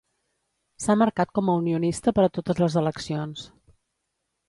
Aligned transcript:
S'ha 0.85 0.95
marcat 1.01 1.35
com 1.39 1.53
a 1.53 1.55
unionista 1.61 2.17
per 2.19 2.25
a 2.27 2.33
totes 2.41 2.65
les 2.65 2.79
eleccions. 2.85 3.49